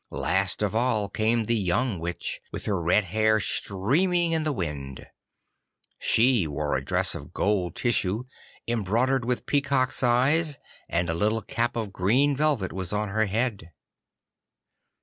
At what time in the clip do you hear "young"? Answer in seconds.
1.55-1.99